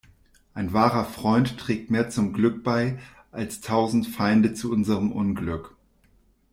Ein 0.55 0.73
wahrer 0.73 1.05
Freund 1.05 1.59
trägt 1.59 1.91
mehr 1.91 2.09
zum 2.09 2.33
Glück 2.33 2.63
bei 2.63 2.97
als 3.31 3.61
tausend 3.61 4.07
Feinde 4.07 4.55
zu 4.55 4.71
unserem 4.71 5.11
Unglück. 5.11 5.75